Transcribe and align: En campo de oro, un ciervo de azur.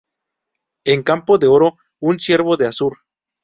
En 0.93 1.03
campo 1.03 1.37
de 1.37 1.45
oro, 1.45 1.77
un 1.99 2.19
ciervo 2.19 2.57
de 2.57 2.65
azur. 2.65 2.97